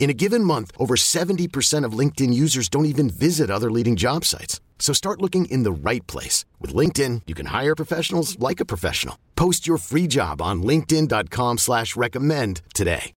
[0.00, 4.24] In a given month, over 70% of LinkedIn users don't even visit other leading job
[4.24, 4.60] sites.
[4.78, 6.46] So start looking in the right place.
[6.58, 9.16] With LinkedIn, you can hire professionals like a professional.
[9.36, 13.12] Post your free job on linkedin.com slash recommend today.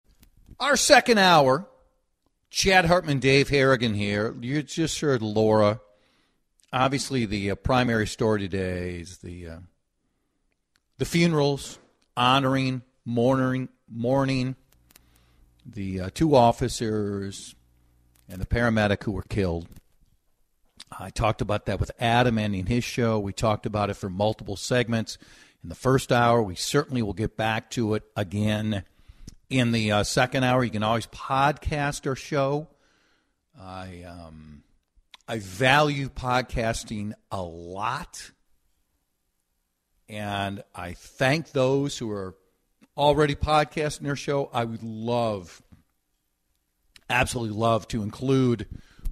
[0.59, 1.67] Our second hour,
[2.50, 4.34] Chad Hartman, Dave Harrigan here.
[4.41, 5.81] You just heard Laura.
[6.72, 9.59] Obviously, the uh, primary story today is the uh,
[10.98, 11.78] the funerals,
[12.17, 14.56] honoring, mourning, mourning
[15.72, 17.54] the uh, two officers
[18.28, 19.68] and the paramedic who were killed.
[20.98, 23.18] I talked about that with Adam ending his show.
[23.18, 25.18] We talked about it for multiple segments
[25.62, 26.42] in the first hour.
[26.42, 28.84] We certainly will get back to it again
[29.48, 30.64] in the uh, second hour.
[30.64, 32.68] You can always podcast our show.
[33.58, 34.62] I um,
[35.28, 38.30] I value podcasting a lot,
[40.09, 42.34] and I thank those who are
[43.00, 44.50] already podcasting their show.
[44.53, 45.62] I would love,
[47.09, 48.66] absolutely love to include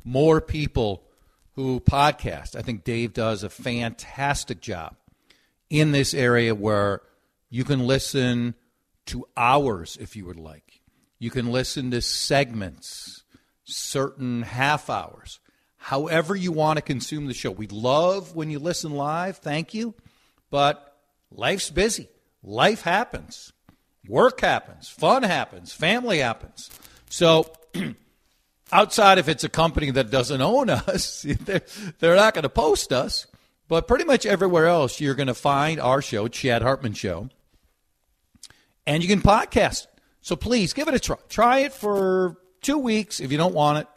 [0.05, 1.05] more people
[1.55, 2.55] who podcast.
[2.55, 4.95] I think Dave does a fantastic job
[5.71, 7.01] in this area where
[7.49, 8.55] you can listen
[9.07, 10.83] to hours if you would like.
[11.19, 13.25] You can listen to segments,
[13.65, 15.41] certain half hours,
[15.79, 17.51] however you want to consume the show.
[17.51, 19.39] We love when you listen live.
[19.39, 19.95] Thank you.
[20.51, 20.95] But
[21.31, 22.11] life's busy,
[22.43, 23.55] life happens.
[24.09, 26.71] Work happens, fun happens, family happens.
[27.11, 27.53] So,
[28.73, 31.63] outside if it's a company that doesn't own us, they're,
[31.99, 33.27] they're not going to post us.
[33.69, 37.29] But pretty much everywhere else, you're going to find our show, Chad Hartman Show,
[38.87, 39.89] and you can podcast.
[40.23, 41.17] So please give it a try.
[41.29, 43.21] Try it for two weeks.
[43.21, 43.89] If you don't want it,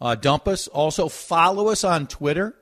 [0.00, 0.66] uh, dump us.
[0.66, 2.56] Also, follow us on Twitter,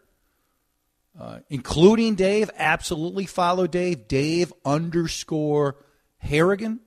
[1.18, 2.50] uh, including Dave.
[2.58, 4.06] Absolutely follow Dave.
[4.06, 5.76] Dave underscore
[6.18, 6.80] Harrigan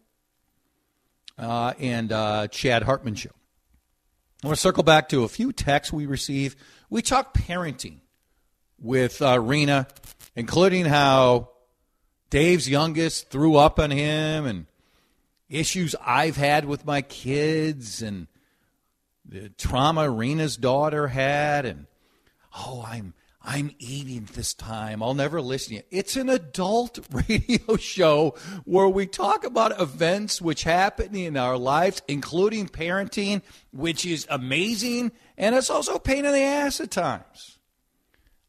[1.37, 3.31] uh, and uh, Chad Hartman show.
[4.43, 6.57] I want to circle back to a few texts we received.
[6.89, 7.99] We talked parenting
[8.79, 9.87] with uh, Rena,
[10.35, 11.49] including how
[12.29, 14.65] Dave's youngest threw up on him and
[15.49, 18.27] issues I've had with my kids and
[19.25, 21.85] the trauma Rena's daughter had and
[22.57, 23.13] oh I'm
[23.45, 25.03] I'm eating this time.
[25.03, 25.81] I'll never listen to you.
[25.91, 26.99] It's an adult
[27.29, 34.05] radio show where we talk about events which happen in our lives, including parenting, which
[34.05, 37.57] is amazing, and it's also a pain in the ass at times.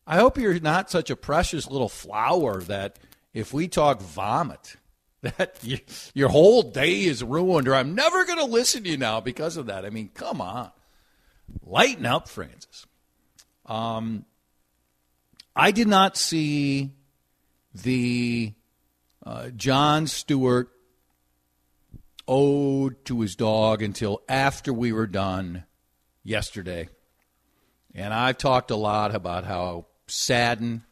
[0.07, 2.99] I hope you're not such a precious little flower that
[3.33, 4.77] if we talk vomit,
[5.23, 5.79] that you,
[6.13, 9.57] your whole day is ruined, or I'm never going to listen to you now because
[9.57, 9.85] of that.
[9.85, 10.71] I mean, come on.
[11.63, 12.87] Lighten up, Francis.
[13.67, 14.27] Um,
[15.57, 16.91] I did not see
[17.75, 18.55] the
[19.25, 20.71] uh, Jon Stewart
[22.27, 25.65] ode to his dog until after we were done
[26.25, 26.89] yesterday.
[27.95, 30.83] And I've talked a lot about how saddened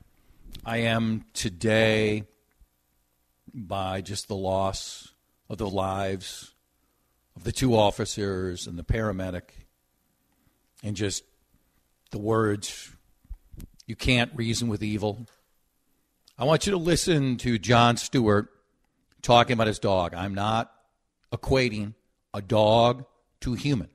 [0.65, 2.25] I am today
[3.53, 5.13] by just the loss
[5.49, 6.55] of the lives
[7.35, 9.51] of the two officers and the paramedic
[10.85, 11.25] and just
[12.13, 12.92] the words
[13.87, 15.27] you can't reason with evil.
[16.39, 18.51] I want you to listen to Jon Stewart
[19.23, 20.15] talking about his dog.
[20.15, 20.73] I'm not
[21.33, 21.95] equating
[22.35, 23.05] a dog
[23.41, 23.89] to human,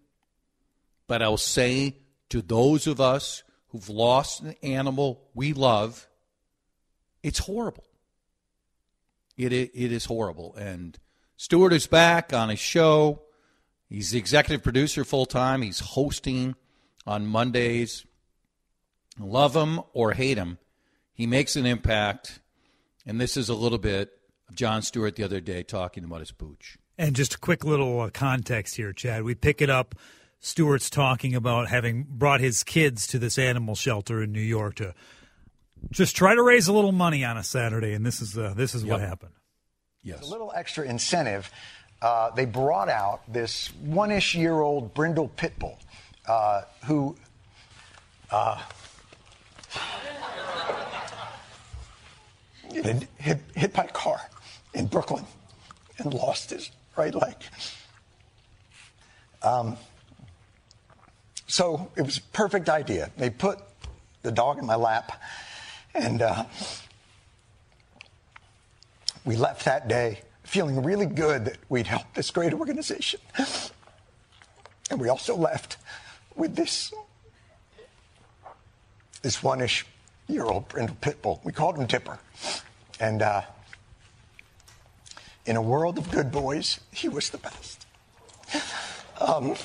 [1.07, 1.97] but I'll say
[2.29, 6.07] to those of us who've lost an animal we love,
[7.23, 7.83] it's horrible.
[9.37, 10.55] It, it, it is horrible.
[10.55, 10.97] And
[11.35, 13.21] Stewart is back on his show.
[13.89, 15.61] He's the executive producer full time.
[15.61, 16.55] He's hosting
[17.05, 18.05] on Mondays.
[19.19, 20.57] Love him or hate him,
[21.13, 22.39] he makes an impact.
[23.05, 24.11] And this is a little bit
[24.49, 26.77] of Jon Stewart the other day talking about his pooch.
[26.97, 29.23] And just a quick little uh, context here, Chad.
[29.23, 29.95] We pick it up.
[30.39, 34.93] Stewart's talking about having brought his kids to this animal shelter in New York to
[35.89, 38.75] just try to raise a little money on a Saturday, and this is uh, this
[38.75, 38.91] is yep.
[38.91, 39.33] what happened.
[40.03, 41.51] Yes, a little extra incentive.
[42.01, 45.79] Uh, they brought out this one-ish year old brindle pit bull
[46.27, 47.15] uh, who.
[52.69, 54.19] Uh, hit, hit by a car
[54.73, 55.25] in Brooklyn
[55.97, 57.35] and lost his right leg.
[59.41, 59.77] Um,
[61.47, 63.09] so it was a perfect idea.
[63.17, 63.59] They put
[64.21, 65.21] the dog in my lap,
[65.93, 66.45] and uh,
[69.25, 73.19] we left that day feeling really good that we'd helped this great organization.
[74.89, 75.77] And we also left
[76.35, 76.93] with this
[79.27, 79.85] this one-ish
[80.29, 80.69] year old
[81.01, 81.41] pit bull.
[81.43, 82.17] We called him Dipper.
[83.01, 83.41] And uh,
[85.45, 87.85] in a world of good boys, he was the best.
[89.19, 89.55] Um,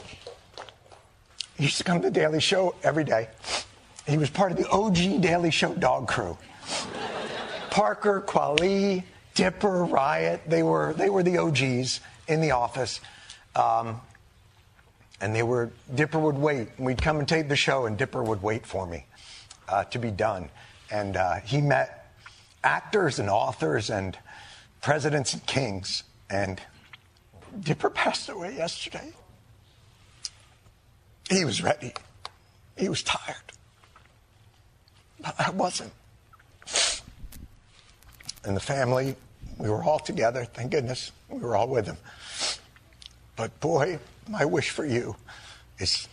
[1.56, 3.28] he used to come to the Daily Show every day.
[4.04, 6.36] He was part of the OG Daily Show dog crew.
[7.70, 9.04] Parker, Quali,
[9.34, 13.00] Dipper, Riot, they were, they were the OGs in the office.
[13.54, 14.00] Um,
[15.20, 16.66] and they were, Dipper would wait.
[16.78, 19.04] We'd come and tape the show, and Dipper would wait for me
[19.68, 20.48] uh, to be done.
[20.90, 22.14] And uh, he met
[22.62, 24.16] actors and authors and
[24.80, 26.04] presidents and kings.
[26.30, 26.60] And
[27.60, 29.12] Dipper passed away yesterday.
[31.30, 31.94] He was ready.
[32.76, 33.36] He was tired.
[35.20, 35.92] But I wasn't.
[38.44, 39.14] And the family,
[39.56, 40.44] we were all together.
[40.44, 41.96] Thank goodness we were all with him.
[43.36, 43.98] But boy,
[44.28, 45.16] my wish for you
[45.78, 46.08] is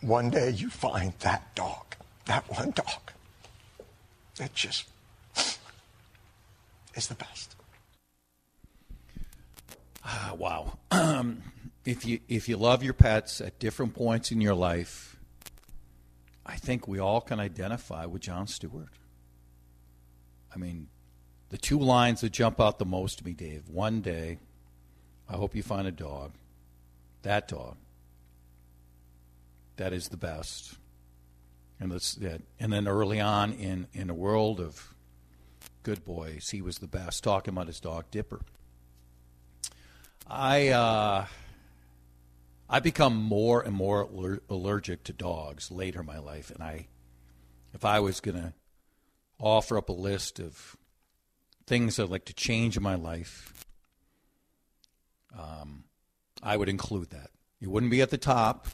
[0.00, 1.96] one day you find that dog,
[2.26, 3.12] that one dog
[4.36, 4.88] that just
[6.94, 7.56] is the best.
[10.04, 10.78] Uh, wow.
[11.84, 15.16] if you if you love your pets at different points in your life,
[16.44, 18.88] I think we all can identify with Jon Stewart.
[20.54, 20.88] I mean,
[21.50, 23.68] the two lines that jump out the most to me, Dave.
[23.68, 24.38] One day,
[25.28, 26.32] I hope you find a dog.
[27.22, 27.76] That dog.
[29.76, 30.76] That is the best.
[31.82, 32.42] And that's that.
[32.60, 34.94] And then early on in in a world of
[35.82, 37.24] good boys, he was the best.
[37.24, 38.40] Talking about his dog Dipper.
[40.28, 41.26] I uh,
[42.70, 46.86] I become more and more aller- allergic to dogs later in my life, and I,
[47.74, 48.54] if I was gonna
[49.40, 50.76] offer up a list of
[51.66, 53.66] things I'd like to change in my life,
[55.36, 55.82] um,
[56.44, 57.30] I would include that.
[57.60, 58.68] It wouldn't be at the top,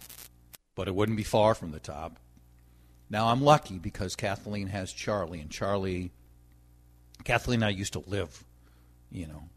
[0.75, 2.19] but it wouldn't be far from the top.
[3.11, 6.13] Now I'm lucky because Kathleen has Charlie, and Charlie,
[7.25, 8.45] Kathleen and I used to live,
[9.11, 9.49] you know,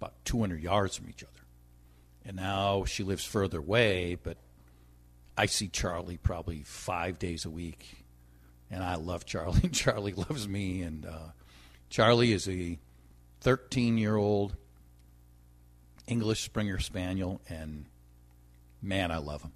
[0.00, 1.32] about 200 yards from each other.
[2.24, 4.38] And now she lives further away, but
[5.36, 8.04] I see Charlie probably five days a week.
[8.70, 9.60] And I love Charlie.
[9.64, 10.82] And Charlie loves me.
[10.82, 11.32] And uh,
[11.90, 12.78] Charlie is a
[13.40, 14.56] 13 year old
[16.06, 17.40] English Springer Spaniel.
[17.48, 17.86] And
[18.80, 19.52] man, I love him.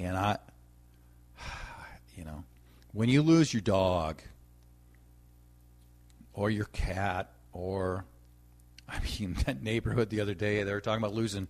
[0.00, 0.38] And I,
[2.16, 2.44] you know,
[2.92, 4.22] when you lose your dog
[6.32, 8.04] or your cat or
[8.88, 11.48] I mean, that neighborhood the other day, they were talking about losing,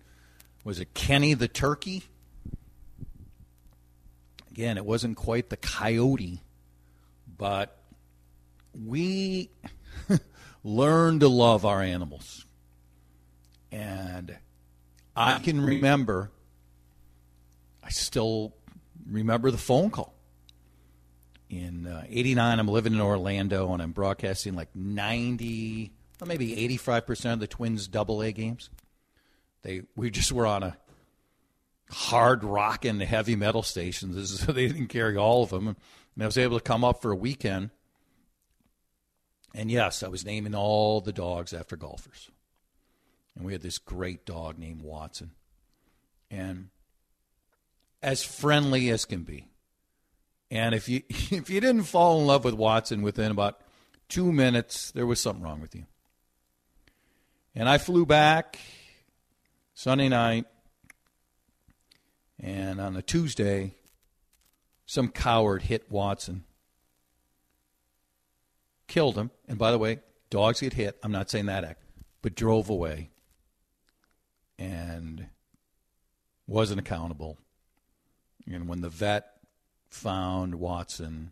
[0.63, 2.03] was it Kenny the turkey?
[4.51, 6.41] Again, it wasn't quite the coyote,
[7.37, 7.77] but
[8.73, 9.49] we
[10.63, 12.45] learn to love our animals.
[13.71, 14.35] And
[15.15, 16.31] I can remember,
[17.91, 18.55] still
[19.09, 20.15] remember the phone call.
[21.49, 27.33] In uh, 89, I'm living in Orlando and I'm broadcasting like 90 well, maybe 85%
[27.33, 28.69] of the Twins double A games.
[29.63, 30.77] They we just were on a
[31.89, 35.67] hard rock and heavy metal stations, so they didn't carry all of them.
[35.67, 35.77] And
[36.23, 37.71] I was able to come up for a weekend.
[39.55, 42.29] And yes, I was naming all the dogs after golfers.
[43.35, 45.31] And we had this great dog named Watson.
[46.29, 46.69] And
[48.01, 49.47] as friendly as can be.
[50.49, 53.61] And if you if you didn't fall in love with Watson within about
[54.09, 55.85] two minutes, there was something wrong with you.
[57.55, 58.59] And I flew back
[59.73, 60.45] Sunday night,
[62.39, 63.75] and on a Tuesday,
[64.85, 66.43] some coward hit Watson
[68.87, 69.31] killed him.
[69.47, 70.99] And by the way, dogs get hit.
[71.01, 71.81] I'm not saying that act,
[72.21, 73.09] but drove away
[74.59, 75.27] and
[76.45, 77.37] wasn't accountable.
[78.45, 79.27] And when the vet
[79.89, 81.31] found Watson,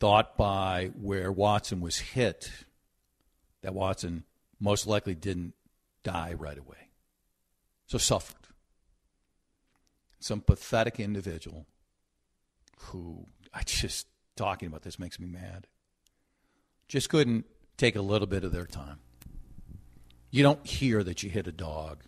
[0.00, 2.50] thought by where Watson was hit
[3.62, 4.24] that Watson
[4.60, 5.54] most likely didn't
[6.02, 6.88] die right away.
[7.86, 8.36] So suffered.
[10.20, 11.66] Some pathetic individual
[12.78, 15.66] who I just talking about this makes me mad.
[16.86, 17.44] Just couldn't
[17.76, 18.98] take a little bit of their time.
[20.30, 22.04] You don't hear that you hit a dog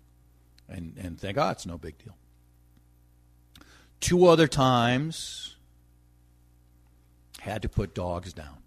[0.69, 2.17] and, and think, oh, it's no big deal.
[4.01, 5.57] Two other times,
[7.41, 8.59] had to put dogs down.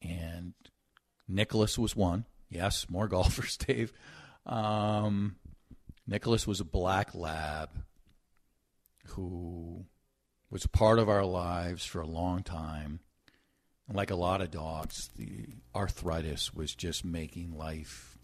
[0.00, 0.54] And
[1.28, 2.26] Nicholas was one.
[2.48, 3.92] Yes, more golfers, Dave.
[4.46, 5.36] Um,
[6.06, 7.70] Nicholas was a black lab
[9.08, 9.86] who
[10.50, 13.00] was part of our lives for a long time.
[13.92, 18.18] Like a lot of dogs, the arthritis was just making life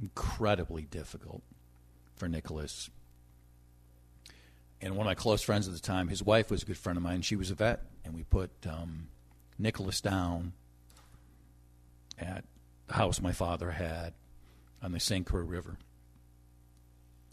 [0.00, 1.42] incredibly difficult
[2.14, 2.90] for Nicholas.
[4.82, 6.96] And one of my close friends at the time, his wife was a good friend
[6.96, 7.22] of mine.
[7.22, 9.08] She was a vet, and we put um,
[9.58, 10.54] Nicholas down
[12.18, 12.44] at
[12.86, 14.14] the house my father had
[14.82, 15.26] on the St.
[15.26, 15.76] Croix River.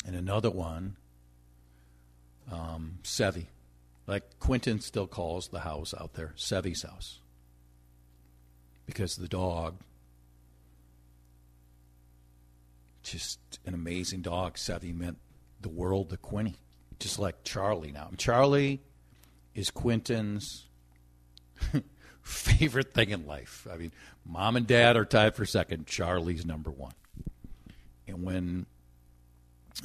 [0.05, 0.97] And another one,
[2.51, 3.47] um, Sevi,
[4.07, 7.19] like Quentin still calls the house out there Sevi's house,
[8.85, 9.77] because the dog,
[13.03, 14.55] just an amazing dog.
[14.55, 15.17] Sevi meant
[15.61, 16.55] the world to Quinny
[16.99, 18.09] just like Charlie now.
[18.17, 18.81] Charlie
[19.53, 20.65] is Quentin's
[22.21, 23.67] favorite thing in life.
[23.71, 23.91] I mean,
[24.25, 25.87] mom and dad are tied for second.
[25.87, 26.93] Charlie's number one.
[28.07, 28.65] And when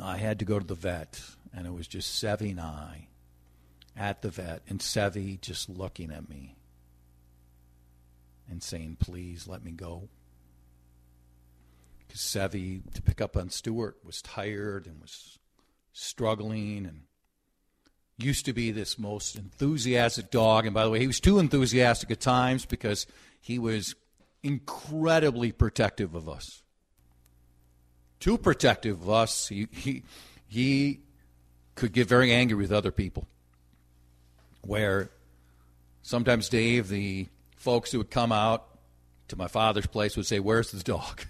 [0.01, 1.21] I had to go to the vet,
[1.55, 3.09] and it was just Sevi and I
[3.97, 6.57] at the vet, and Sevi just looking at me
[8.49, 10.09] and saying, Please let me go.
[12.07, 15.39] Because Sevi, to pick up on Stewart, was tired and was
[15.93, 17.03] struggling and
[18.19, 20.67] used to be this most enthusiastic dog.
[20.67, 23.07] And by the way, he was too enthusiastic at times because
[23.41, 23.95] he was
[24.43, 26.63] incredibly protective of us.
[28.21, 29.49] Too protective of us.
[29.49, 30.03] He, he,
[30.47, 31.01] he
[31.75, 33.27] could get very angry with other people.
[34.63, 35.11] Where
[36.03, 38.67] sometimes Dave, the folks who would come out
[39.29, 41.23] to my father's place would say, Where's the dog?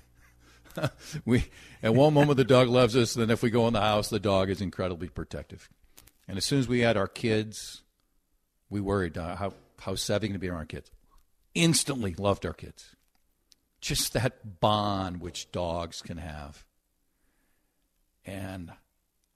[1.24, 1.44] we
[1.82, 4.20] at one moment the dog loves us, then if we go in the house, the
[4.20, 5.68] dog is incredibly protective.
[6.28, 7.82] And as soon as we had our kids,
[8.70, 10.90] we worried uh, how how's Sevi going to be around kids.
[11.54, 12.96] Instantly loved our kids.
[13.80, 16.64] Just that bond which dogs can have.
[18.24, 18.72] And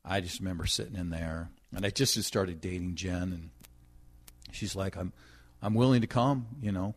[0.05, 3.51] I just remember sitting in there, and I just had started dating Jen, and
[4.53, 5.13] she's like, "I'm,
[5.61, 6.95] I'm willing to come," you know.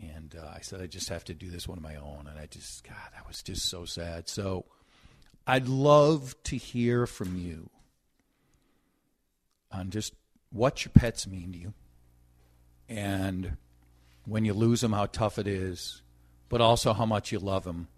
[0.00, 2.26] And uh, I said, I just have to do this one of my own.
[2.28, 4.28] And I just, God, that was just so sad.
[4.28, 4.66] So
[5.46, 7.70] I'd love to hear from you
[9.72, 10.14] on just
[10.50, 11.74] what your pets mean to you.
[12.88, 13.56] And
[14.26, 16.02] when you lose them, how tough it is,
[16.48, 17.88] but also how much you love them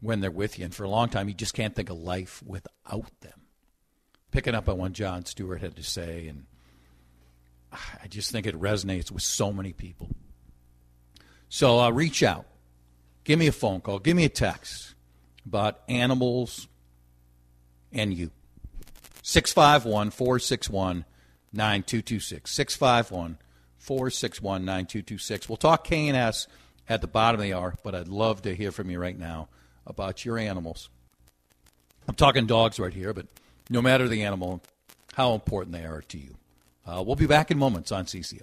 [0.00, 0.64] when they're with you.
[0.64, 3.40] And for a long time, you just can't think of life without them.
[4.30, 6.46] Picking up on what Jon Stewart had to say, and
[7.72, 10.10] I just think it resonates with so many people.
[11.48, 12.46] So uh, reach out.
[13.24, 13.98] Give me a phone call.
[13.98, 14.94] Give me a text
[15.46, 16.68] about animals
[17.92, 18.30] and you.
[19.22, 21.04] 651 461
[21.52, 22.50] 9226.
[22.50, 23.38] 651
[23.78, 25.48] 461 9226.
[25.48, 26.46] We'll talk K&S
[26.88, 29.48] at the bottom of the hour, but I'd love to hear from you right now
[29.86, 30.90] about your animals.
[32.06, 33.26] I'm talking dogs right here, but
[33.70, 34.62] no matter the animal,
[35.14, 36.34] how important they are to you.
[36.86, 38.42] Uh, we'll be back in moments on CCO.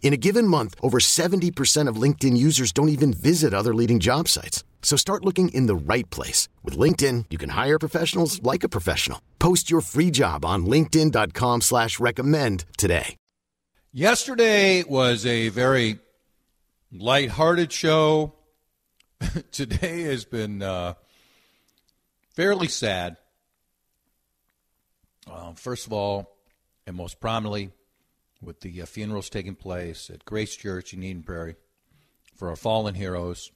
[0.00, 4.26] In a given month, over 70% of LinkedIn users don't even visit other leading job
[4.26, 4.64] sites.
[4.80, 6.48] So start looking in the right place.
[6.64, 9.20] With LinkedIn, you can hire professionals like a professional.
[9.38, 13.16] Post your free job on linkedin.com slash recommend today.
[13.92, 15.98] Yesterday was a very
[16.92, 18.34] lighthearted show.
[19.50, 20.94] Today has been uh,
[22.36, 23.16] fairly sad.
[25.28, 26.36] Uh, first of all,
[26.86, 27.70] and most prominently,
[28.40, 31.56] with the uh, funerals taking place at Grace Church in Eden Prairie
[32.34, 33.50] for our fallen heroes.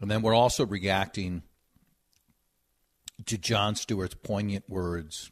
[0.00, 1.42] And then we're also reacting
[3.26, 5.30] to Jon Stewart's poignant words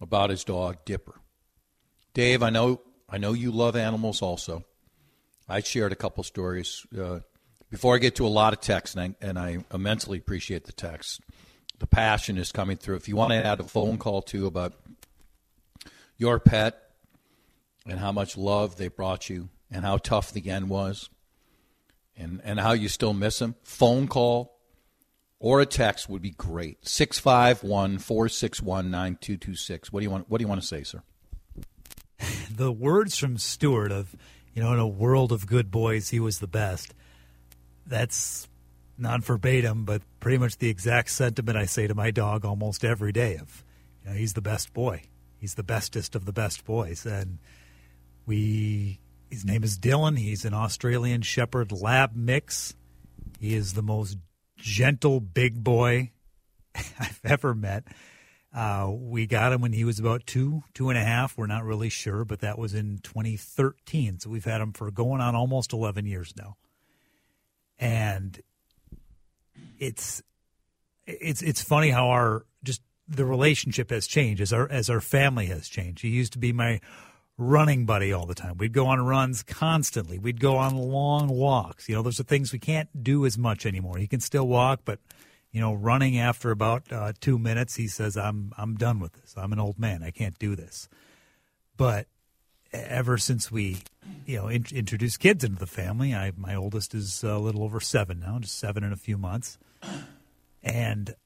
[0.00, 1.20] about his dog Dipper.
[2.14, 4.64] Dave, I know I know you love animals also.
[5.48, 7.20] I shared a couple stories uh,
[7.70, 11.20] before I get to a lot of texts, and and I immensely appreciate the text.
[11.78, 12.96] The passion is coming through.
[12.96, 14.74] If you want to add a phone call too about
[16.16, 16.89] your pet,
[17.90, 21.10] and how much love they brought you and how tough the end was
[22.16, 24.56] and, and how you still miss them, phone call
[25.40, 26.86] or a text would be great.
[26.86, 29.92] 651 461 9226.
[29.92, 31.02] What do you want what do you want to say, sir?
[32.54, 34.14] The words from Stewart of,
[34.52, 36.94] you know, in a world of good boys, he was the best.
[37.86, 38.46] That's
[38.98, 43.12] not verbatim, but pretty much the exact sentiment I say to my dog almost every
[43.12, 43.64] day of,
[44.04, 45.04] you know, he's the best boy.
[45.38, 47.06] He's the bestest of the best boys.
[47.06, 47.38] And
[48.30, 50.16] we his name is Dylan.
[50.16, 52.76] He's an Australian Shepherd Lab mix.
[53.40, 54.18] He is the most
[54.56, 56.12] gentle big boy
[56.76, 57.88] I've ever met.
[58.54, 61.36] Uh, we got him when he was about two, two and a half.
[61.36, 64.20] We're not really sure, but that was in 2013.
[64.20, 66.56] So we've had him for going on almost 11 years now.
[67.80, 68.40] And
[69.80, 70.22] it's
[71.04, 75.46] it's it's funny how our just the relationship has changed as our as our family
[75.46, 76.02] has changed.
[76.02, 76.80] He used to be my
[77.40, 78.58] running buddy all the time.
[78.58, 80.18] We'd go on runs constantly.
[80.18, 81.88] We'd go on long walks.
[81.88, 83.96] You know, those are things we can't do as much anymore.
[83.96, 84.98] He can still walk, but
[85.50, 89.34] you know, running after about uh, two minutes, he says, "I'm I'm done with this.
[89.36, 90.02] I'm an old man.
[90.02, 90.88] I can't do this."
[91.76, 92.06] But
[92.72, 93.78] ever since we,
[94.26, 97.80] you know, in, introduced kids into the family, I my oldest is a little over
[97.80, 99.58] seven now, just seven in a few months,
[100.62, 101.16] and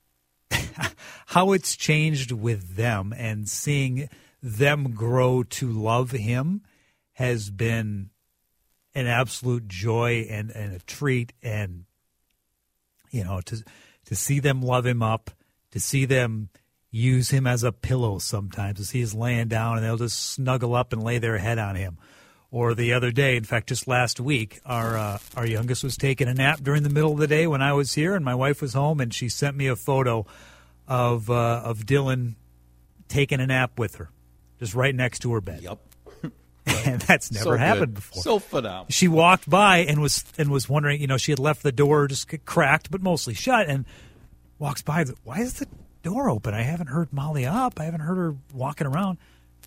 [1.27, 4.09] how it's changed with them and seeing
[4.45, 6.61] them grow to love him
[7.13, 8.11] has been
[8.95, 11.33] an absolute joy and, and a treat.
[11.43, 11.87] And
[13.11, 13.65] you know to
[14.05, 15.31] to see them love him up
[15.71, 16.51] to see them
[16.91, 20.93] use him as a pillow sometimes see he's laying down and they'll just snuggle up
[20.93, 21.97] and lay their head on him.
[22.51, 26.29] Or the other day in fact just last week our uh, our youngest was taking
[26.29, 28.61] a nap during the middle of the day when I was here and my wife
[28.61, 30.27] was home and she sent me a photo
[30.87, 32.35] of uh, of Dylan
[33.09, 34.11] taking a nap with her
[34.59, 35.63] just right next to her bed.
[35.63, 35.79] Yep.
[36.87, 37.95] and that's never So happened good.
[37.95, 38.23] before.
[38.23, 38.87] So phenomenal.
[38.91, 42.07] She walked by and was and was wondering, you know, she had left the door
[42.09, 43.85] just cracked but mostly shut, and
[44.59, 45.05] walks by.
[45.25, 45.67] Why is the
[46.03, 46.55] door open?
[46.55, 47.79] I haven't heard Molly up.
[47.81, 49.19] I haven't heard her walking around.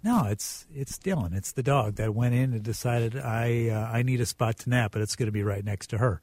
[0.03, 1.35] No, it's it's Dylan.
[1.35, 4.69] It's the dog that went in and decided I uh, I need a spot to
[4.69, 6.21] nap, but it's going to be right next to her.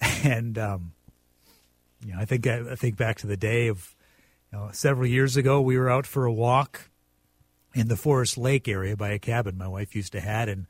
[0.24, 0.92] And um,
[2.04, 3.94] you know, I think I, I think back to the day of
[4.52, 5.60] you know, several years ago.
[5.60, 6.90] We were out for a walk
[7.76, 10.66] in the Forest Lake area by a cabin my wife used to had, and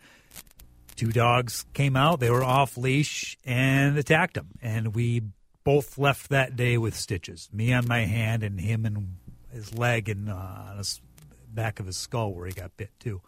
[0.96, 2.20] two dogs came out.
[2.20, 5.22] They were off leash and attacked him, and we
[5.64, 7.48] both left that day with stitches.
[7.52, 9.16] Me on my hand, and him and
[9.52, 10.34] his leg and uh,
[10.70, 11.00] on his
[11.48, 13.22] back of his skull where he got bit too.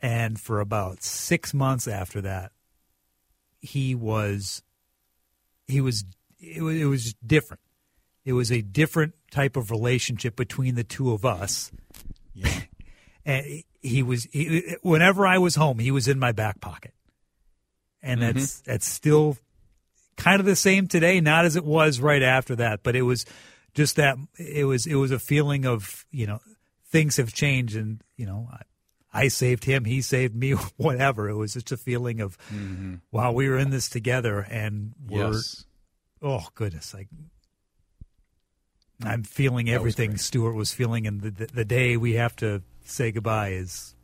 [0.00, 2.52] And for about six months after that,
[3.60, 4.62] he was
[5.66, 6.04] he was
[6.40, 7.60] it was, it was different.
[8.24, 11.72] It was a different type of relationship between the two of us.
[12.34, 12.60] Yeah.
[13.28, 16.94] And he was he, whenever I was home, he was in my back pocket,
[18.02, 18.70] and that's mm-hmm.
[18.70, 19.36] that's still
[20.16, 21.20] kind of the same today.
[21.20, 23.26] Not as it was right after that, but it was
[23.74, 26.40] just that it was it was a feeling of you know
[26.86, 31.28] things have changed, and you know I, I saved him, he saved me, whatever.
[31.28, 32.94] It was just a feeling of mm-hmm.
[33.12, 35.66] wow, we were in this together, and we're Yes.
[36.22, 37.08] oh goodness, like
[39.04, 40.20] I'm feeling was everything great.
[40.20, 43.94] Stewart was feeling, and the, the the day we have to say goodbye is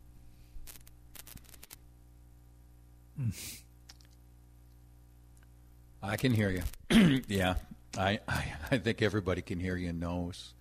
[6.03, 7.23] I can hear you.
[7.29, 7.55] yeah,
[7.97, 10.55] I, I I think everybody can hear you and knows.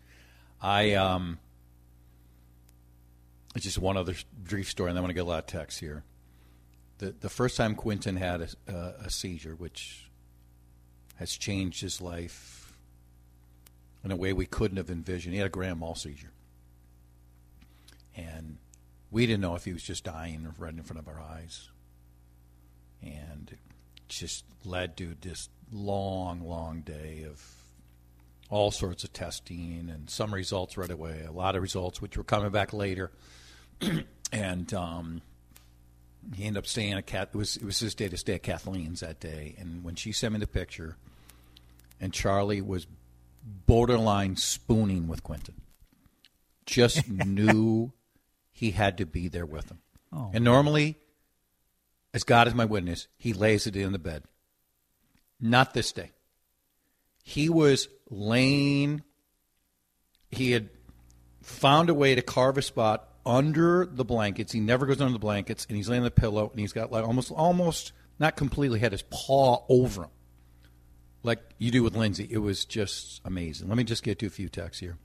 [0.61, 1.39] I um.
[3.55, 5.79] It's just one other brief story, and I'm going to get a lot of texts
[5.79, 6.03] here.
[6.97, 10.09] The the first time Quentin had a, uh, a seizure, which
[11.17, 12.73] has changed his life
[14.03, 15.33] in a way we couldn't have envisioned.
[15.33, 16.32] He had a grand mal seizure,
[18.15, 18.57] and
[19.11, 21.69] we didn't know if he was just dying right in front of our eyes,
[23.01, 23.59] and it
[24.07, 27.63] just led to this long, long day of
[28.49, 32.23] all sorts of testing and some results right away, a lot of results which were
[32.23, 33.11] coming back later,
[34.31, 35.21] and um,
[36.35, 37.29] he ended up staying at Cat.
[37.33, 40.11] It was it was his day to stay at Kathleen's that day, and when she
[40.11, 40.97] sent me the picture,
[41.99, 42.87] and Charlie was
[43.65, 45.61] borderline spooning with Quentin,
[46.65, 47.91] just knew
[48.53, 49.79] he had to be there with him.
[50.13, 50.31] Oh.
[50.33, 50.97] And normally,
[52.13, 54.23] as God is my witness, he lays it in the bed.
[55.41, 56.11] Not this day.
[57.23, 59.01] He was laying.
[60.29, 60.69] He had
[61.41, 64.51] found a way to carve a spot under the blankets.
[64.51, 66.91] He never goes under the blankets, and he's laying on the pillow, and he's got
[66.91, 70.09] like almost, almost not completely had his paw over him,
[71.23, 72.27] like you do with Lindsay.
[72.29, 73.67] It was just amazing.
[73.67, 74.97] Let me just get to a few texts here.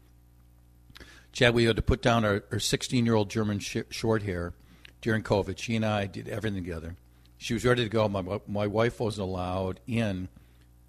[1.32, 4.54] Chad, we had to put down our 16 year old German sh- short hair
[5.00, 5.58] during COVID.
[5.58, 6.96] She and I did everything together.
[7.36, 8.08] She was ready to go.
[8.08, 10.28] My, my wife wasn't allowed in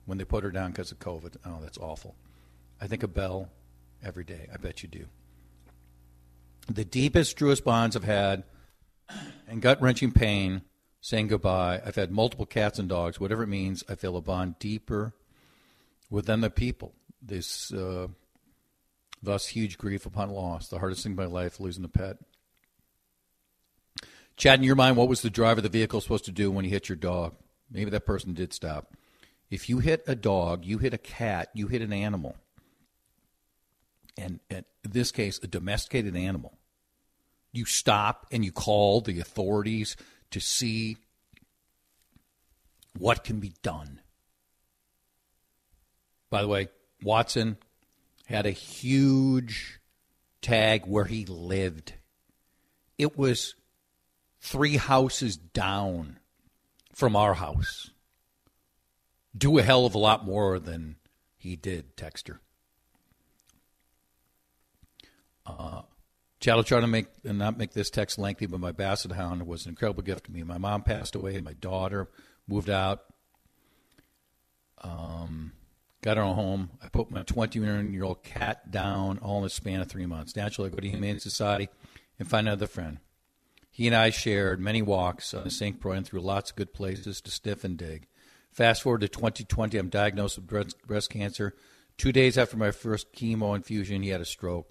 [0.06, 1.36] when they put her down because of COVID.
[1.46, 2.16] Oh, that's awful.
[2.82, 3.50] I think of Belle
[4.04, 4.48] every day.
[4.52, 5.06] I bet you do.
[6.68, 8.44] The deepest, truest bonds I've had
[9.48, 10.62] and gut wrenching pain
[11.02, 11.82] saying goodbye.
[11.86, 13.84] I've had multiple cats and dogs, whatever it means.
[13.88, 15.14] I feel a bond deeper
[16.10, 16.94] within the people.
[17.22, 18.08] This, uh,
[19.22, 20.68] thus, huge grief upon loss.
[20.68, 22.18] The hardest thing in my life, losing a pet.
[24.38, 26.64] Chad, in your mind, what was the driver of the vehicle supposed to do when
[26.64, 27.36] he hit your dog?
[27.70, 28.94] Maybe that person did stop.
[29.50, 32.38] If you hit a dog, you hit a cat, you hit an animal,
[34.18, 36.58] and, and in this case, a domesticated animal,
[37.52, 39.98] you stop and you call the authorities
[40.32, 40.98] to see
[42.98, 44.02] what can be done.
[46.30, 46.70] By the way,
[47.02, 47.58] Watson
[48.30, 49.80] had a huge
[50.40, 51.94] tag where he lived.
[52.96, 53.56] It was
[54.40, 56.20] three houses down
[56.94, 57.90] from our house.
[59.36, 60.98] Do a hell of a lot more than
[61.38, 62.38] he did, Texter.
[65.44, 65.82] Uh,
[66.40, 69.66] Chad try to make and not make this text lengthy, but my Basset Hound was
[69.66, 70.44] an incredible gift to me.
[70.44, 72.08] My mom passed away, my daughter
[72.48, 73.00] moved out.
[74.82, 75.54] Um,
[76.02, 76.72] got her home.
[76.84, 80.36] I put my 21 year old cat down all in the span of three months.
[80.36, 81.70] Naturally, I go to Humane Society
[82.18, 83.00] and find another friend.
[83.72, 85.80] He and I shared many walks on the St.
[85.80, 88.08] Croix and through lots of good places to sniff and dig.
[88.52, 91.56] Fast forward to 2020, I'm diagnosed with breast, breast cancer.
[91.98, 94.68] Two days after my first chemo infusion, he had a stroke.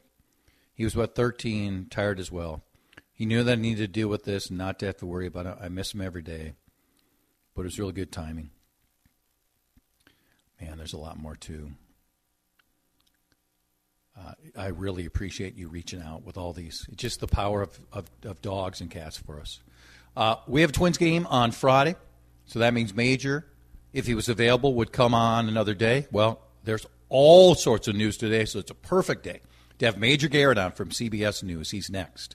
[0.74, 2.64] He was about 13, tired as well.
[3.12, 5.26] He knew that I needed to deal with this and not to have to worry
[5.26, 5.56] about it.
[5.60, 6.54] I miss him every day,
[7.54, 8.50] but it was really good timing.
[10.60, 11.70] Man, there's a lot more too.
[14.18, 16.86] Uh, I really appreciate you reaching out with all these.
[16.88, 19.60] It's just the power of, of, of dogs and cats for us.
[20.16, 21.94] Uh, we have a Twins game on Friday,
[22.46, 23.46] so that means Major,
[23.92, 26.08] if he was available, would come on another day.
[26.10, 29.40] Well, there's all sorts of news today, so it's a perfect day
[29.78, 31.70] to have Major Garrett on from CBS News.
[31.70, 32.34] He's next.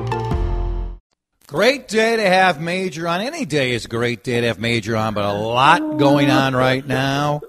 [1.51, 3.19] Great day to have Major on.
[3.19, 6.55] Any day is a great day to have Major on, but a lot going on
[6.55, 7.41] right now.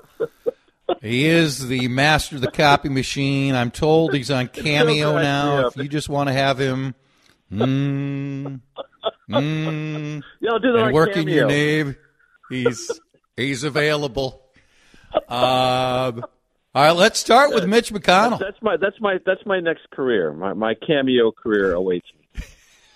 [1.00, 3.54] He is the master of the copy machine.
[3.54, 5.68] I'm told he's on Cameo now.
[5.68, 6.96] If you just want to have him,
[7.52, 8.60] mm,
[9.30, 11.94] mm, Yeah, do that and working your name,
[12.50, 12.90] he's
[13.36, 14.42] he's available.
[15.14, 16.22] Um, all
[16.74, 18.40] right, let's start with Mitch McConnell.
[18.40, 20.32] That's my that's my that's my next career.
[20.32, 22.21] My my cameo career awaits me.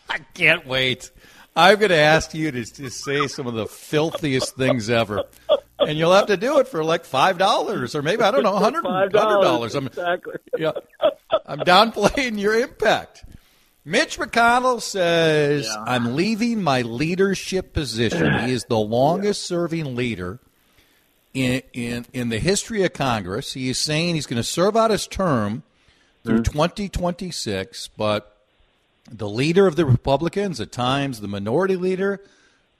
[0.10, 1.10] I can't wait.
[1.54, 5.24] I'm going to ask you to, to say some of the filthiest things ever,
[5.78, 8.56] and you'll have to do it for like five dollars or maybe I don't know,
[8.56, 9.74] hundred Five dollars.
[9.74, 10.34] I'm exactly.
[10.58, 10.72] yeah,
[11.46, 13.24] I'm downplaying your impact.
[13.86, 15.84] Mitch McConnell says, Yeah.
[15.86, 20.40] "I'm leaving my leadership position." He is the longest-serving leader
[21.32, 23.52] in, in, in the history of Congress.
[23.52, 25.62] He is saying he's going to serve out his term
[26.24, 26.52] through mm-hmm.
[26.52, 28.35] 2026, but
[29.10, 32.22] the leader of the Republicans, at times the minority leader,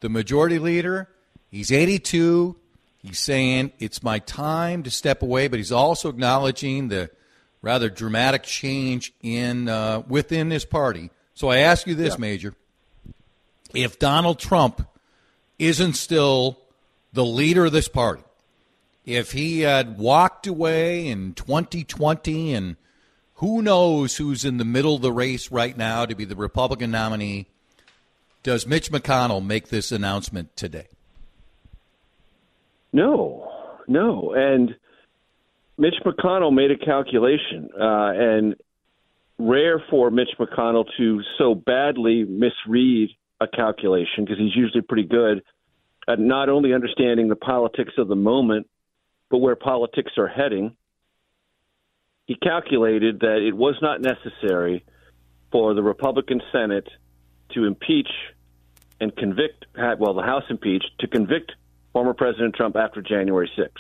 [0.00, 1.08] the majority leader,
[1.50, 2.56] he's 82.
[2.98, 7.10] He's saying it's my time to step away, but he's also acknowledging the
[7.62, 11.10] rather dramatic change in uh, within his party.
[11.34, 12.20] So I ask you this, yeah.
[12.20, 12.54] Major:
[13.74, 14.88] If Donald Trump
[15.58, 16.58] isn't still
[17.12, 18.24] the leader of this party,
[19.04, 22.76] if he had walked away in 2020 and
[23.36, 26.90] who knows who's in the middle of the race right now to be the Republican
[26.90, 27.46] nominee,
[28.42, 30.86] does Mitch McConnell make this announcement today?
[32.92, 33.50] No,
[33.88, 34.32] no.
[34.34, 34.74] And
[35.76, 38.54] Mitch McConnell made a calculation, uh, and
[39.38, 45.42] rare for Mitch McConnell to so badly misread a calculation because he's usually pretty good
[46.08, 48.66] at not only understanding the politics of the moment,
[49.30, 50.76] but where politics are heading.
[52.26, 54.84] He calculated that it was not necessary
[55.52, 56.88] for the Republican Senate
[57.54, 58.10] to impeach
[59.00, 59.66] and convict,
[59.98, 61.52] well, the House impeached, to convict
[61.92, 63.70] former President Trump after January 6th.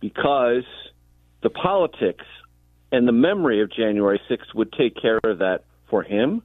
[0.00, 0.64] Because
[1.42, 2.24] the politics
[2.92, 6.42] and the memory of January 6th would take care of that for him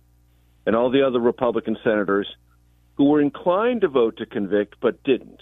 [0.65, 2.27] and all the other Republican senators
[2.95, 5.41] who were inclined to vote to convict but didn't.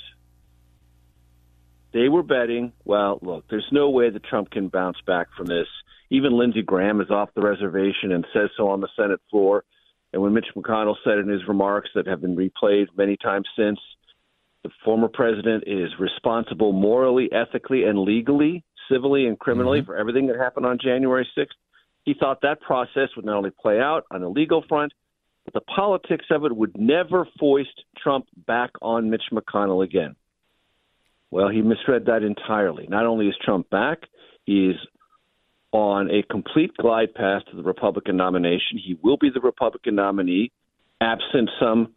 [1.98, 5.66] They were betting, well, look, there's no way that Trump can bounce back from this.
[6.12, 9.64] Even Lindsey Graham is off the reservation and says so on the Senate floor.
[10.14, 13.80] And when Mitch McConnell said in his remarks that have been replayed many times since,
[14.62, 19.88] the former president is responsible morally, ethically, and legally, civilly, and criminally mm-hmm.
[19.88, 21.48] for everything that happened on January 6th.
[22.06, 24.94] He thought that process would not only play out on the legal front,
[25.46, 30.16] but the politics of it would never foist Trump back on Mitch McConnell again.
[31.32, 32.88] Well, he misread that entirely.
[32.88, 34.00] Not only is Trump back,
[34.46, 34.76] he is
[35.72, 38.78] on a complete glide path to the Republican nomination.
[38.78, 40.52] He will be the Republican nominee,
[41.02, 41.94] absent some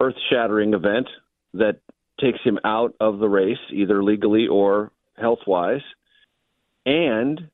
[0.00, 1.06] earth shattering event
[1.54, 1.80] that
[2.20, 5.82] takes him out of the race, either legally or health wise.
[6.86, 7.48] And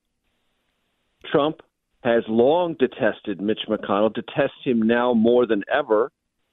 [1.31, 1.61] Trump
[2.03, 6.13] has long detested Mitch McConnell, detests him now more than ever,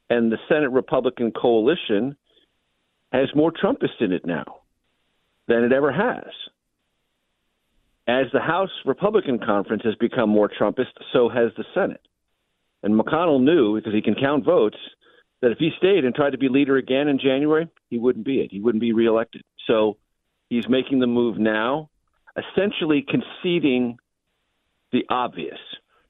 [0.09, 2.15] and the Senate Republican coalition
[3.11, 4.61] has more Trumpists in it now
[5.47, 6.31] than it ever has.
[8.07, 12.01] As the House Republican conference has become more Trumpist, so has the Senate.
[12.83, 14.77] And McConnell knew, because he can count votes,
[15.41, 18.41] that if he stayed and tried to be leader again in January, he wouldn't be
[18.41, 18.51] it.
[18.51, 19.43] He wouldn't be reelected.
[19.67, 19.97] So
[20.49, 21.89] he's making the move now,
[22.37, 23.97] essentially conceding
[24.91, 25.59] the obvious.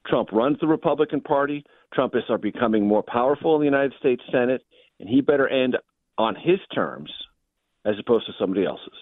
[0.06, 1.64] Trump runs the Republican Party.
[1.94, 4.62] Trumpists are becoming more powerful in the United States Senate,
[4.98, 5.76] and he better end
[6.18, 7.10] on his terms
[7.84, 8.94] as opposed to somebody else's.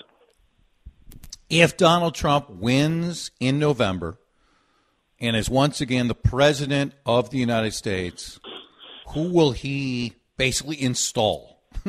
[1.49, 4.19] If Donald Trump wins in November
[5.19, 8.39] and is once again the president of the United States,
[9.09, 11.61] who will he basically install?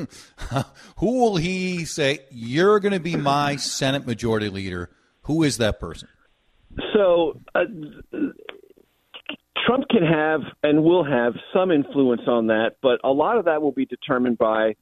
[0.98, 4.90] who will he say, You're going to be my Senate majority leader?
[5.24, 6.08] Who is that person?
[6.94, 7.66] So uh,
[9.66, 13.62] Trump can have and will have some influence on that, but a lot of that
[13.62, 14.76] will be determined by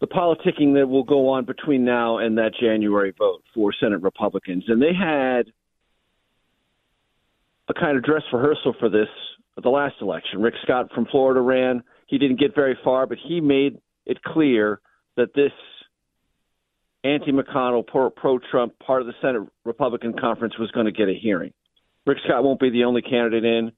[0.00, 4.64] the politicking that will go on between now and that January vote for Senate Republicans.
[4.68, 5.46] And they had
[7.68, 9.08] a kind of dress rehearsal for this
[9.56, 10.42] at the last election.
[10.42, 11.82] Rick Scott from Florida ran.
[12.06, 14.80] He didn't get very far, but he made it clear
[15.16, 15.52] that this
[17.02, 21.14] anti McConnell, pro Trump part of the Senate Republican conference was going to get a
[21.14, 21.52] hearing.
[22.04, 23.72] Rick Scott won't be the only candidate in.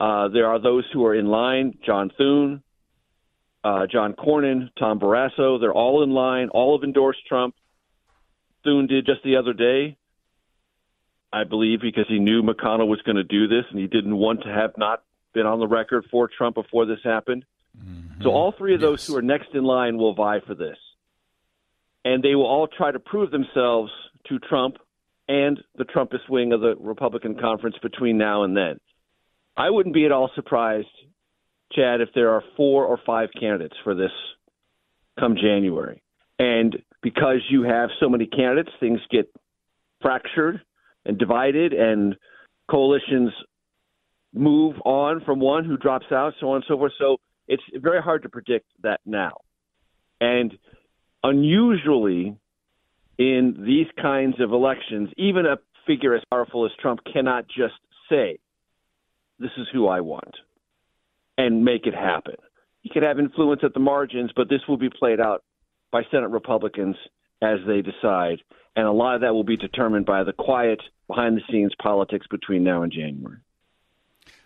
[0.00, 2.62] Uh, there are those who are in line John Thune,
[3.64, 5.60] uh, John Cornyn, Tom Barrasso.
[5.60, 6.48] They're all in line.
[6.48, 7.54] All have endorsed Trump.
[8.64, 9.96] Thune did just the other day,
[11.32, 14.42] I believe, because he knew McConnell was going to do this and he didn't want
[14.42, 17.44] to have not been on the record for Trump before this happened.
[17.76, 18.22] Mm-hmm.
[18.22, 19.06] So all three of those yes.
[19.06, 20.76] who are next in line will vie for this
[22.08, 23.92] and they will all try to prove themselves
[24.28, 24.76] to Trump
[25.28, 28.80] and the Trumpist wing of the Republican conference between now and then.
[29.56, 30.86] I wouldn't be at all surprised,
[31.72, 34.10] Chad, if there are four or five candidates for this
[35.18, 36.02] come January.
[36.38, 39.30] And because you have so many candidates, things get
[40.00, 40.60] fractured
[41.04, 42.16] and divided, and
[42.70, 43.32] coalitions
[44.32, 46.92] move on from one who drops out, so on and so forth.
[46.98, 49.38] So it's very hard to predict that now.
[50.20, 50.56] And
[51.22, 52.36] unusually
[53.18, 57.74] in these kinds of elections, even a figure as powerful as Trump cannot just
[58.08, 58.38] say,
[59.38, 60.34] This is who I want,
[61.38, 62.34] and make it happen.
[62.82, 65.42] He could have influence at the margins, but this will be played out
[65.90, 66.96] by Senate Republicans
[67.40, 68.42] as they decide.
[68.76, 72.26] And a lot of that will be determined by the quiet, behind the scenes politics
[72.30, 73.38] between now and January.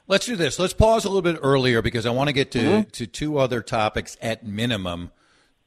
[0.09, 0.59] Let's do this.
[0.59, 2.92] Let's pause a little bit earlier because I want to get to, Mhm.
[2.92, 5.11] to two other topics at minimum,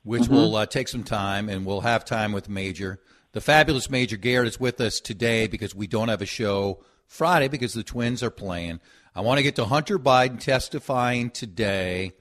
[0.04, 0.30] which Mhm.
[0.30, 3.00] will uh, take some time, and we'll have time with Major.
[3.32, 7.48] The fabulous Major Garrett is with us today because we don't have a show Friday
[7.48, 8.80] because the Twins are playing.
[9.18, 12.12] I want to get to Hunter Biden testifying today,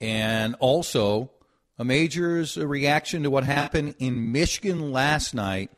[0.00, 1.30] and also
[1.78, 5.70] a Major's reaction to what happened in Michigan last night,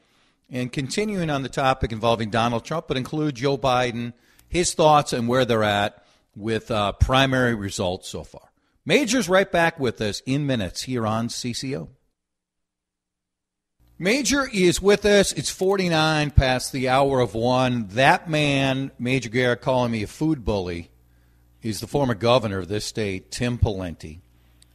[0.49, 4.15] and continuing on the topic involving Donald Trump, but include Joe Biden,
[4.49, 6.03] his thoughts, and where they're at
[6.35, 8.51] with uh, primary results so far.
[8.87, 11.89] Major's right back with us in minutes here on CCO.
[13.99, 15.33] Major is with us.
[15.33, 17.89] It's 49 past the hour of one.
[17.89, 20.91] That man, Major Garrett, calling me a food bully,
[21.63, 24.21] is the former governor of this state, Tim Pawlenty,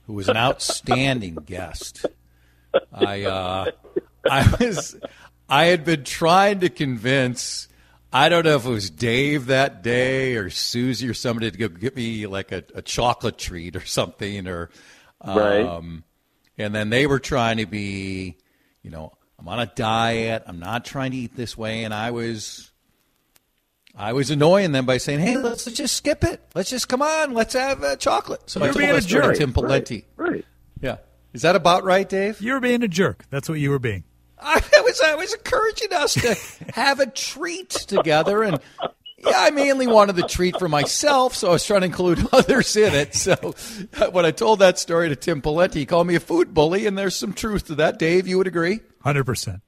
[0.07, 2.05] who was an outstanding guest.
[2.91, 3.71] I, uh,
[4.29, 4.97] I was,
[5.47, 7.69] I had been trying to convince.
[8.12, 11.67] I don't know if it was Dave that day or Susie or somebody to go
[11.69, 14.69] get me like a, a chocolate treat or something, or
[15.25, 15.65] Right.
[15.65, 16.03] um,
[16.57, 18.36] and then they were trying to be,
[18.83, 20.43] you know, I'm on a diet.
[20.45, 22.71] I'm not trying to eat this way, and I was,
[23.97, 26.41] I was annoying them by saying, "Hey, let's, let's just skip it.
[26.53, 27.33] Let's just come on.
[27.33, 29.37] Let's have uh, chocolate." So I You're told being a story to jerk.
[29.37, 30.05] Tim Pawlenty.
[30.15, 30.45] Right.
[30.81, 30.97] Yeah.
[31.33, 32.41] Is that about right, Dave?
[32.41, 33.25] You were being a jerk.
[33.31, 34.03] That's what you were being.
[34.39, 36.37] I was I was encouraging us to
[36.73, 38.59] have a treat together, and
[39.25, 42.75] yeah, I mainly wanted the treat for myself, so I was trying to include others
[42.75, 43.15] in it.
[43.15, 43.36] So
[44.12, 46.97] when I told that story to Tim Pawlenty, he called me a food bully, and
[46.97, 47.99] there's some truth to that.
[47.99, 48.79] Dave, you would agree?
[49.01, 49.62] Hundred percent.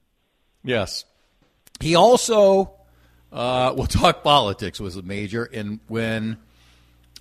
[0.64, 1.04] Yes.
[1.80, 2.72] He also,
[3.32, 6.38] uh, we'll talk politics was a major, and when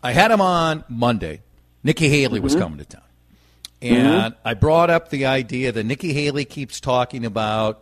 [0.02, 1.42] I had him on Monday,
[1.84, 2.60] Nikki Haley was Mhm.
[2.60, 3.02] coming to town.
[3.82, 7.82] And I brought up the idea that Nikki Haley keeps talking about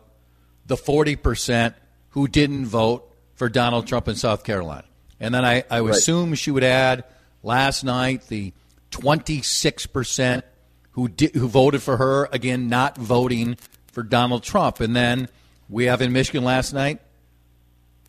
[0.66, 1.76] the 40%
[2.10, 4.86] who didn't vote for Donald Trump in South Carolina.
[5.20, 5.98] And then I, I would Right.
[5.98, 7.04] assume she would add
[7.42, 8.54] last night the
[8.92, 10.44] 26%
[10.92, 13.58] who, di- who voted for her, again, not voting
[13.92, 14.80] for Donald Trump.
[14.80, 15.30] And then
[15.70, 17.00] we have in Michigan last night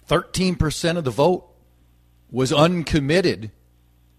[0.09, 1.49] 13% of the vote
[2.31, 3.51] was uncommitted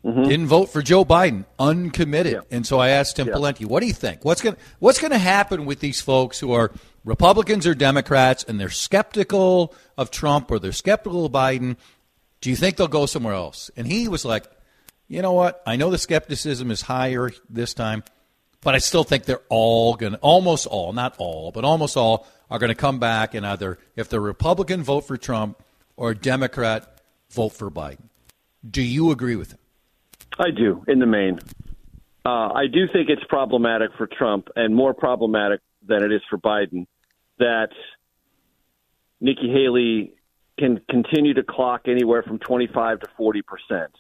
[0.06, 0.24] mm-hmm.
[0.24, 2.42] didn't vote for Joe Biden, uncommitted.
[2.52, 4.24] And so I asked Tim Pawlenty, what do you think?
[4.24, 6.72] What's going what's going to happen with these folks who are
[7.06, 11.78] Republicans or Democrats and they're skeptical of Trump or they're skeptical of Biden?
[12.42, 13.72] Do you think they'll go somewhere else?
[13.78, 14.46] And he was like,
[15.08, 15.62] you know what?
[15.68, 18.04] I know the skepticism is higher this time,
[18.62, 22.28] but I still think they're all going to, almost all, not all, but almost all
[22.50, 25.62] are going to come back and either, if they're Republican, vote for Trump
[25.96, 28.10] or Democrat, vote for Biden.
[28.68, 29.60] Do you agree with him?
[30.40, 31.40] I do, in the main.
[32.26, 36.40] Uh, I do think it's problematic for Trump and more problematic than it is for
[36.40, 36.88] Biden
[37.40, 37.70] that
[39.20, 40.14] Nikki Haley
[40.58, 43.92] can continue to clock anywhere from 25 to 40 percent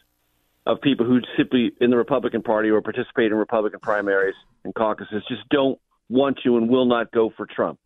[0.65, 5.23] of people who simply in the Republican Party or participate in Republican primaries and caucuses
[5.27, 7.79] just don't want to and will not go for Trump.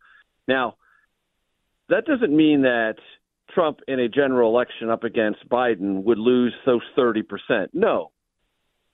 [0.48, 0.76] Now,
[1.88, 2.96] that doesn't mean that
[3.54, 7.70] Trump in a general election up against Biden would lose those 30 percent.
[7.72, 8.12] No,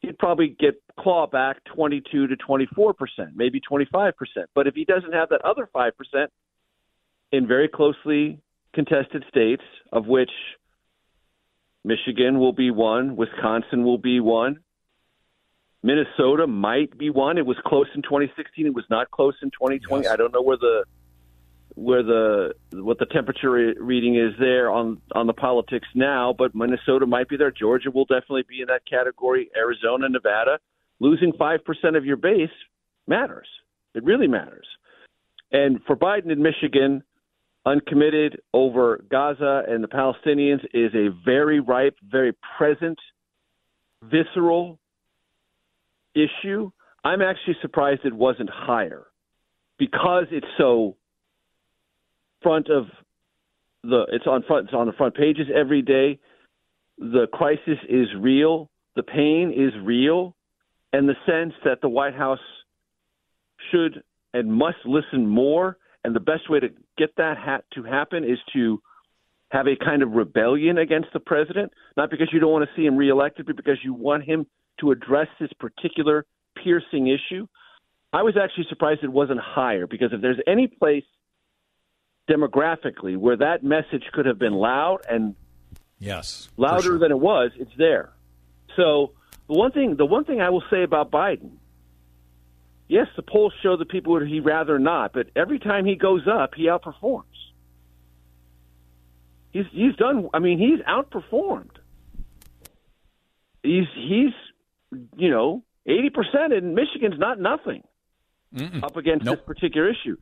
[0.01, 4.51] he'd probably get claw back 22 to 24 percent, maybe 25 percent.
[4.55, 6.31] But if he doesn't have that other five percent
[7.33, 8.41] in very closely
[8.75, 9.63] contested states,
[9.93, 10.31] of which
[11.85, 14.59] Michigan will be one, Wisconsin will be one,
[15.87, 17.39] Minnesota might be one.
[17.39, 18.67] It was close in 2016.
[18.67, 20.09] It was not close in 2020.
[20.09, 20.85] I don't know where the
[21.77, 27.07] where the what the temperature reading is there on on the politics now, but Minnesota
[27.07, 27.53] might be there.
[27.53, 29.49] Georgia will definitely be in that category.
[29.57, 30.59] Arizona, Nevada,
[30.99, 32.51] losing five percent of your base
[33.07, 33.47] matters.
[33.95, 34.67] It really matters.
[35.53, 37.05] And for Biden in Michigan,
[37.67, 42.99] uncommitted over Gaza and the Palestinians is a very ripe, very present,
[44.03, 44.79] visceral
[46.15, 46.71] issue.
[47.05, 49.07] I'm actually surprised it wasn't higher
[49.79, 50.97] because it's so
[52.43, 52.87] front of
[53.83, 56.19] the it's on front it's on the front pages every day.
[56.99, 60.35] The crisis is real, the pain is real,
[60.93, 62.39] and the sense that the White House
[63.71, 65.77] should and must listen more.
[66.07, 68.81] And the best way to get that ha- to happen is to
[69.51, 72.87] have a kind of rebellion against the president, not because you don't want to see
[72.87, 74.47] him reelected, but because you want him
[74.79, 76.25] to address this particular
[76.63, 77.49] piercing issue.
[78.13, 81.03] I was actually surprised it wasn't higher because if there's any place
[82.31, 85.35] demographically where that message could have been loud and
[85.99, 86.49] Yes.
[86.57, 88.13] louder than it was, it's there.
[88.77, 89.11] So
[89.49, 91.57] the one thing the one thing I will say about Biden
[92.89, 96.23] yes, the polls show the people would he rather not, but every time he goes
[96.29, 97.25] up, he outperforms.
[99.53, 100.29] He's he's done.
[100.35, 101.71] I mean, he's outperformed.
[103.63, 104.33] He's he's
[105.17, 107.83] you know eighty percent in Michigan's not nothing
[108.55, 108.83] Mm-mm.
[108.83, 109.39] up against Nope.
[109.39, 110.17] this particular issue.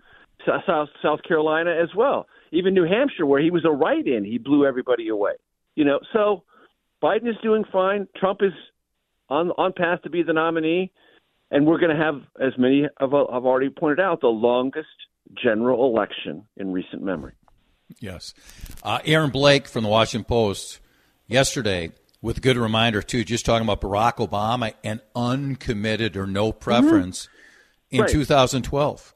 [0.47, 2.27] So- South South Carolina as well.
[2.53, 5.33] Even New Hampshire, where he was a write-in, he blew everybody away.
[5.75, 6.45] You know, so
[7.03, 8.07] Biden is doing fine.
[8.17, 8.53] Trump is
[9.29, 10.93] on on path to be the nominee,
[11.51, 14.88] and we're going to have, as many have, have already pointed out, the longest
[15.42, 17.32] general election in recent memory.
[18.01, 18.34] Yes.
[18.82, 20.80] Uh, Aaron Blake from the Washington Post
[21.26, 21.90] yesterday
[22.22, 27.28] with a good reminder, too, just talking about Barack Obama and uncommitted or no preference
[27.90, 28.11] in Right.
[28.11, 29.14] 2012.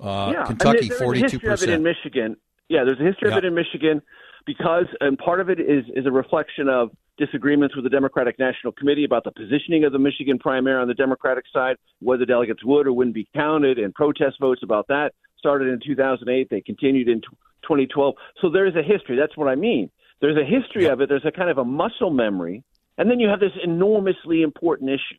[0.00, 1.82] Uh, yeah, Kentucky, there's a 42 history of it in.
[1.82, 2.36] Michigan.
[2.68, 3.38] Yeah, there's a history Yeah.
[3.38, 4.02] of it in Michigan
[4.46, 8.72] because, and part of it is is a reflection of disagreements with the Democratic National
[8.72, 12.86] Committee about the positioning of the Michigan primary on the Democratic side, whether delegates would
[12.86, 16.48] or wouldn't be counted, and protest votes about that started in 2008.
[16.50, 17.20] They continued in
[17.62, 18.14] 2012.
[18.40, 19.16] So there is a history.
[19.16, 19.90] That's what I mean.
[20.20, 21.08] There's a history of it.
[21.08, 22.64] There's a kind of a muscle memory,
[22.96, 25.18] and then you have this enormously important issue.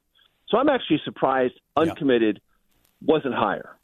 [0.49, 2.41] So I'm actually surprised uncommitted
[3.01, 3.77] wasn't higher.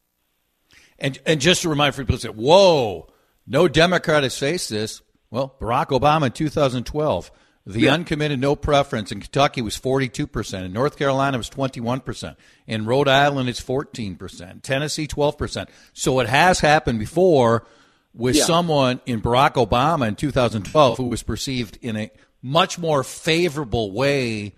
[0.99, 3.07] And, and just to remind people, say, whoa,
[3.47, 5.01] no Democrat has faced this.
[5.30, 7.32] Well, Barack Obama in 2012,
[7.66, 7.93] the Yeah.
[7.93, 10.66] uncommitted no preference in Kentucky was 42%.
[10.66, 12.36] In North Carolina, was 21%.
[12.68, 14.61] In Rhode Island, it's 14%.
[14.63, 15.70] Tennessee, 12%.
[15.93, 17.66] So it has happened before
[18.13, 18.45] with Yeah.
[18.45, 22.11] someone in Barack Obama in 2012 who was perceived in a
[22.41, 24.53] much more favorable way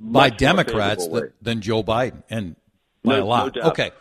[0.00, 1.22] by Much more Democrats than, way.
[1.40, 2.56] than Joe Biden, and
[3.04, 3.54] by No- a lot.
[3.56, 3.92] no okay.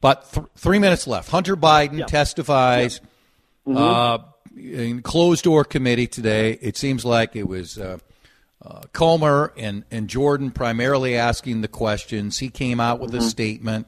[0.00, 1.28] But th- three minutes left.
[1.30, 3.00] Hunter Biden testifies
[3.66, 3.76] Mm-hmm.
[3.76, 4.18] uh,
[4.58, 6.52] in closed door committee today.
[6.60, 7.98] It seems like it was uh,
[8.64, 12.38] uh, Comer and, and Jordan primarily asking the questions.
[12.38, 13.86] He came out with a statement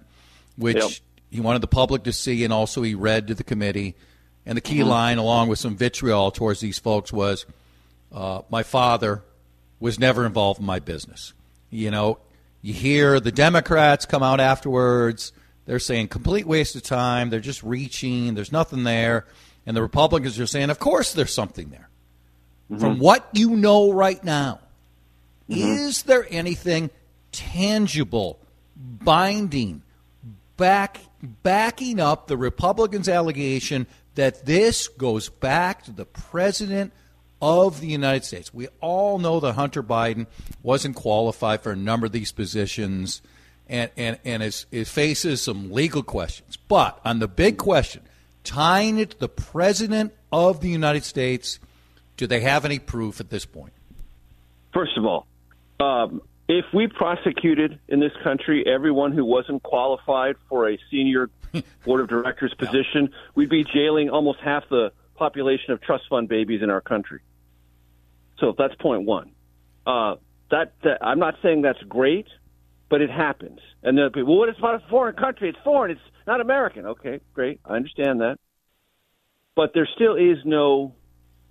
[0.56, 0.86] which Mm-hmm.
[0.88, 0.98] Yep.
[1.30, 3.94] he wanted the public to see, and also he read to the committee.
[4.46, 4.88] And the key Mm-hmm.
[4.88, 7.46] line, along with some vitriol towards these folks, was
[8.12, 9.22] uh, my father
[9.78, 11.32] was never involved in my business.
[11.70, 12.18] You know,
[12.62, 15.32] you hear the Democrats come out afterwards.
[15.66, 17.30] They're saying complete waste of time.
[17.30, 18.34] They're just reaching.
[18.34, 19.24] There's nothing there.
[19.66, 21.88] And the Republicans are saying, of course there's something there.
[22.70, 22.80] Mm-hmm.
[22.80, 24.60] From what you know right now,
[25.48, 25.60] mm-hmm.
[25.60, 26.90] is there anything
[27.32, 28.38] tangible,
[28.76, 29.82] binding,
[30.56, 31.00] back
[31.42, 36.92] backing up the Republicans' allegation that this goes back to the president
[37.42, 38.52] of the United States.
[38.52, 40.26] We all know that Hunter Biden
[40.62, 43.22] wasn't qualified for a number of these positions
[43.68, 46.56] and, and, and is, is faces some legal questions.
[46.56, 48.02] But on the big question,
[48.44, 51.58] tying it to the president of the United States,
[52.16, 53.72] do they have any proof at this point?
[54.72, 55.26] First of all,
[55.80, 61.30] um, if we prosecuted in this country everyone who wasn't qualified for a senior
[61.84, 66.62] board of directors position, we'd be jailing almost half the population of trust fund babies
[66.62, 67.20] in our country.
[68.38, 69.32] So that's point one.
[69.86, 70.16] Uh,
[70.50, 72.26] that, that I'm not saying that's great,
[72.88, 73.60] but it happens.
[73.82, 75.48] And then well, what is about a foreign country?
[75.50, 75.92] It's foreign.
[75.92, 76.86] It's not American.
[76.86, 77.60] Okay, great.
[77.64, 78.38] I understand that.
[79.56, 80.94] But there still is no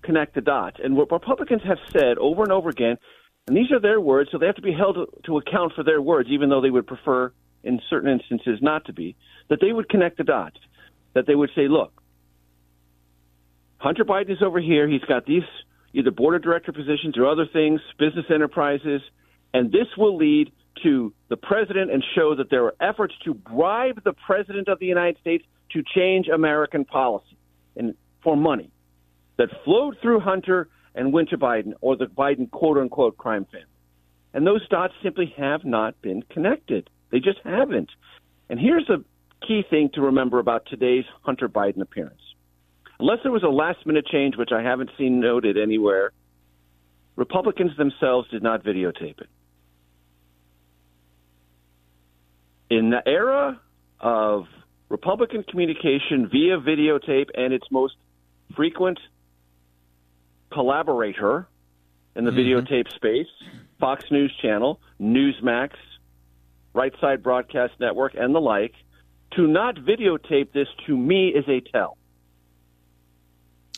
[0.02, 0.78] connect the dots.
[0.84, 2.98] And what Republicans have said over and over again,
[3.48, 6.02] and these are their words, so they have to be held to account for their
[6.02, 7.32] words, even though they would prefer,
[7.64, 9.16] in certain instances, not to be,
[9.50, 10.58] that they would connect the dots.
[11.14, 11.92] That they would say, look,
[13.78, 14.88] Hunter Biden is over here.
[14.88, 15.44] He's got these
[15.94, 19.02] either board of director positions or other things, business enterprises,
[19.54, 20.52] and this will lead
[20.84, 24.86] to the president and show that there are efforts to bribe the president of the
[24.86, 27.38] United States to change American policy
[27.76, 28.72] and for money
[29.38, 33.66] that flowed through Hunter and went to Biden or the Biden quote unquote crime family.
[34.34, 36.90] And those dots simply have not been connected.
[37.12, 37.90] They just haven't.
[38.50, 39.04] And here's a
[39.46, 42.22] key thing to remember about today's Hunter Biden appearance.
[43.00, 46.12] Unless there was a last minute change, which I haven't seen noted anywhere,
[47.16, 49.30] Republicans themselves did not videotape it.
[52.70, 53.60] In the era
[54.00, 54.48] of
[54.90, 57.96] Republican communication via videotape and its most
[58.56, 59.00] frequent
[60.52, 61.48] collaborator
[62.16, 62.40] in the mm-hmm.
[62.40, 63.28] videotape space,
[63.80, 65.72] Fox News Channel, Newsmax,
[66.74, 68.74] Right Side Broadcast Network, and the like,
[69.36, 71.98] to not videotape this to me is a tell.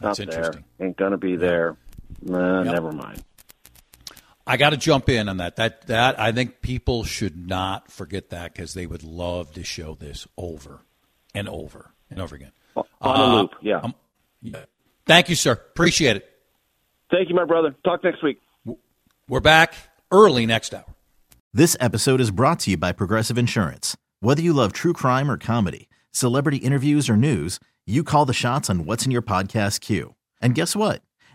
[0.01, 0.63] That's Not interesting.
[0.77, 0.87] there.
[0.87, 1.77] Ain't gonna be there.
[2.21, 3.23] Nah, Never mind.
[4.51, 5.55] I got to jump in on that.
[5.55, 9.95] That that I think people should not forget that because they would love to show
[9.95, 10.81] this over
[11.33, 12.51] and over and over again.
[12.75, 13.77] On Uh, a loop, yeah.
[13.77, 13.95] um,
[14.41, 14.65] yeah.
[15.05, 15.53] Thank you, sir.
[15.53, 16.29] Appreciate it.
[17.09, 17.73] Thank you, my brother.
[17.85, 18.41] Talk next week.
[19.29, 19.73] We're back
[20.11, 20.83] early next hour.
[21.53, 23.95] This episode is brought to you by Progressive Insurance.
[24.19, 28.69] Whether you love true crime or comedy, celebrity interviews or news, you call the shots
[28.69, 30.15] on what's in your podcast queue.
[30.41, 31.01] And guess what?